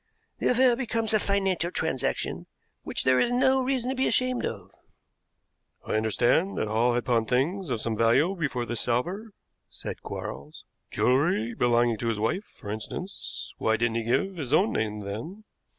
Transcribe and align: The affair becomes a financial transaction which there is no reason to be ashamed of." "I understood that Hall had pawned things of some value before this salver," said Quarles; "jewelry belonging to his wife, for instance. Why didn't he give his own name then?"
The 0.39 0.47
affair 0.49 0.75
becomes 0.75 1.13
a 1.13 1.19
financial 1.19 1.69
transaction 1.69 2.47
which 2.81 3.03
there 3.03 3.19
is 3.19 3.31
no 3.31 3.61
reason 3.61 3.91
to 3.91 3.95
be 3.95 4.07
ashamed 4.07 4.47
of." 4.47 4.71
"I 5.85 5.91
understood 5.93 6.55
that 6.55 6.67
Hall 6.67 6.95
had 6.95 7.05
pawned 7.05 7.27
things 7.27 7.69
of 7.69 7.81
some 7.81 7.95
value 7.95 8.35
before 8.35 8.65
this 8.65 8.81
salver," 8.81 9.29
said 9.69 10.01
Quarles; 10.01 10.65
"jewelry 10.89 11.53
belonging 11.53 11.99
to 11.99 12.07
his 12.07 12.19
wife, 12.19 12.45
for 12.45 12.71
instance. 12.71 13.53
Why 13.59 13.77
didn't 13.77 13.97
he 13.97 14.03
give 14.05 14.37
his 14.37 14.53
own 14.53 14.73
name 14.73 15.01
then?" 15.01 15.43